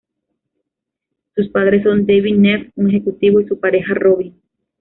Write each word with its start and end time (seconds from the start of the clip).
Sus 1.35 1.49
padres 1.49 1.83
son 1.83 2.07
David 2.07 2.35
Neff, 2.35 2.71
un 2.75 2.89
ejecutivo, 2.89 3.39
y 3.39 3.45
su 3.45 3.59
pareja 3.59 3.93
Robin. 3.93 4.35